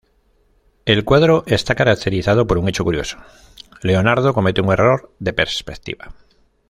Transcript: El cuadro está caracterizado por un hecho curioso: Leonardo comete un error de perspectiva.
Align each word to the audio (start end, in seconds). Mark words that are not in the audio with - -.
El 0.85 1.05
cuadro 1.05 1.43
está 1.45 1.75
caracterizado 1.75 2.47
por 2.47 2.57
un 2.57 2.67
hecho 2.67 2.83
curioso: 2.83 3.17
Leonardo 3.83 4.33
comete 4.33 4.59
un 4.59 4.71
error 4.73 5.11
de 5.19 5.31
perspectiva. 5.31 6.15